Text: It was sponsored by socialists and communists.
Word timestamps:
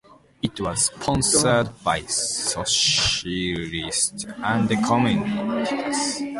It 0.41 0.59
was 0.59 0.85
sponsored 0.85 1.83
by 1.83 2.01
socialists 2.07 4.25
and 4.39 4.67
communists. 4.83 6.23